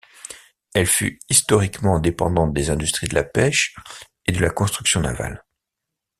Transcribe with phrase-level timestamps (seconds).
[0.73, 3.75] Elle fut historiquement dépendante des industries de la pêche
[4.25, 5.45] et de la construction navale.